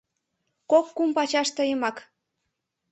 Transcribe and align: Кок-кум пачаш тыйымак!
Кок-кум 0.71 1.09
пачаш 1.15 1.49
тыйымак! 1.55 1.97